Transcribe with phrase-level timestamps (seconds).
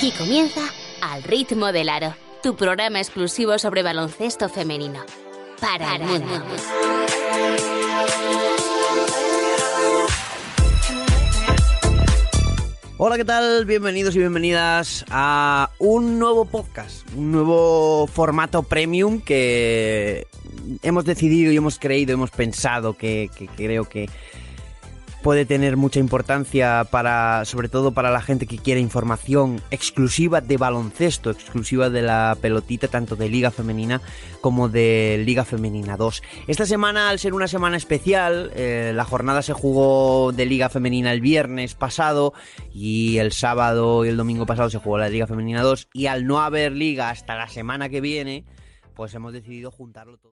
[0.00, 0.62] Aquí comienza
[1.02, 5.04] Al ritmo del aro, tu programa exclusivo sobre baloncesto femenino.
[5.60, 6.42] Para, el mundo.
[12.96, 13.66] Hola, ¿qué tal?
[13.66, 20.26] Bienvenidos y bienvenidas a un nuevo podcast, un nuevo formato premium que
[20.82, 24.08] hemos decidido y hemos creído, hemos pensado que, que creo que
[25.22, 30.56] puede tener mucha importancia para, sobre todo para la gente que quiere información exclusiva de
[30.56, 34.00] baloncesto, exclusiva de la pelotita, tanto de Liga Femenina
[34.40, 36.22] como de Liga Femenina 2.
[36.46, 41.12] Esta semana, al ser una semana especial, eh, la jornada se jugó de Liga Femenina
[41.12, 42.32] el viernes pasado
[42.72, 46.26] y el sábado y el domingo pasado se jugó la Liga Femenina 2 y al
[46.26, 48.44] no haber liga hasta la semana que viene,
[48.94, 50.39] pues hemos decidido juntarlo todo.